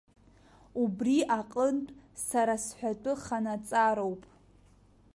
Убри 0.81 1.17
аҟынтә 1.37 1.91
сара 2.27 2.55
сҳәатәы 2.65 3.13
ханаҵароуп. 3.23 4.21